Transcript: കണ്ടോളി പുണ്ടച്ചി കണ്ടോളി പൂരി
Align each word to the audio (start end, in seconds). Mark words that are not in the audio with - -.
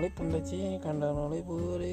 കണ്ടോളി 0.00 0.16
പുണ്ടച്ചി 0.18 0.58
കണ്ടോളി 0.84 1.40
പൂരി 1.42 1.90